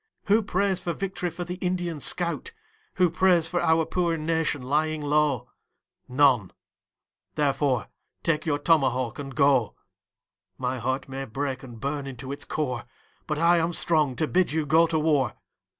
Who 0.25 0.41
prays 0.41 0.81
for 0.81 0.93
vict'ry 0.95 1.29
for 1.29 1.43
the 1.43 1.57
Indian 1.61 1.99
scout? 1.99 2.53
Who 2.95 3.07
prays 3.11 3.47
for 3.47 3.61
our 3.61 3.85
poor 3.85 4.17
nation 4.17 4.63
lying 4.63 5.03
low? 5.03 5.51
None 6.07 6.51
therefore 7.35 7.87
take 8.23 8.47
your 8.47 8.57
tomahawk 8.57 9.19
and 9.19 9.35
go. 9.35 9.75
My 10.57 10.79
heart 10.79 11.07
may 11.07 11.25
break 11.25 11.61
and 11.61 11.79
burn 11.79 12.07
into 12.07 12.31
its 12.31 12.45
core, 12.45 12.85
But 13.27 13.37
I 13.37 13.57
am 13.57 13.73
strong 13.73 14.15
to 14.15 14.25
bid 14.27 14.51
you 14.51 14.65
go 14.65 14.87
to 14.87 14.97
war. 14.97 15.35